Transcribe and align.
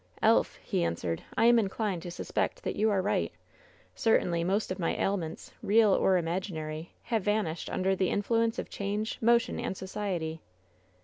^^ 0.01 0.03
"Elf,'' 0.23 0.55
he 0.63 0.83
answered, 0.83 1.21
"I 1.37 1.45
am 1.45 1.59
inclined 1.59 2.01
to 2.01 2.09
suspect 2.09 2.63
that 2.63 2.75
you 2.75 2.89
are 2.89 3.03
right. 3.03 3.31
Certainly 3.93 4.43
most 4.43 4.71
of 4.71 4.79
my 4.79 4.95
ailments, 4.95 5.53
real 5.61 5.93
or 5.93 6.19
imag 6.19 6.51
inary, 6.51 6.87
have 7.03 7.21
vanished 7.21 7.69
under 7.69 7.95
the 7.95 8.09
influence 8.09 8.57
of 8.57 8.67
change, 8.67 9.19
mo 9.21 9.37
tion 9.37 9.59
and 9.59 9.77
society." 9.77 10.41